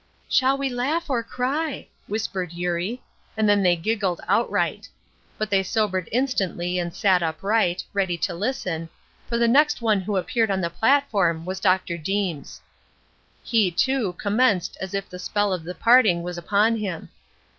"Shall 0.27 0.57
we 0.57 0.67
laugh, 0.67 1.11
or 1.11 1.21
cry?" 1.21 1.87
whispered 2.07 2.53
Eurie, 2.53 3.03
and 3.37 3.47
then 3.47 3.61
they 3.61 3.75
giggled 3.75 4.19
outright. 4.27 4.89
But 5.37 5.51
they 5.51 5.61
sobered 5.61 6.09
instantly 6.11 6.79
and 6.79 6.91
sat 6.91 7.21
upright, 7.21 7.83
ready 7.93 8.17
to 8.17 8.33
listen, 8.33 8.89
for 9.29 9.37
the 9.37 9.47
next 9.47 9.79
one 9.79 10.01
who 10.01 10.17
appeared 10.17 10.49
on 10.49 10.61
the 10.61 10.71
platform 10.71 11.45
was 11.45 11.59
Dr. 11.59 11.99
Deems. 11.99 12.61
He, 13.43 13.69
too, 13.69 14.13
commenced 14.13 14.75
as 14.81 14.95
if 14.95 15.07
the 15.07 15.19
spell 15.19 15.53
of 15.53 15.63
the 15.63 15.75
parting 15.75 16.23
was 16.23 16.35
upon 16.35 16.77
him. 16.77 17.09